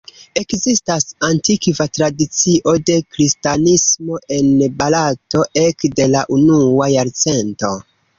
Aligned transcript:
Ekzistas 0.41 1.03
antikva 1.25 1.85
tradicio 1.97 2.73
de 2.89 2.95
kristanismo 3.15 4.17
en 4.37 4.49
Barato 4.79 5.43
ekde 5.65 6.09
la 6.15 6.25
unua 6.39 6.89
jarcento. 6.95 7.71